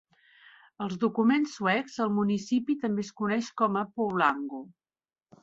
Als 0.85 0.95
documents 1.03 1.53
suecs, 1.57 1.97
el 2.07 2.09
municipi 2.15 2.77
també 2.87 3.05
es 3.09 3.13
coneix 3.21 3.53
com 3.63 3.79
a 3.83 3.87
"Puolango". 3.95 4.65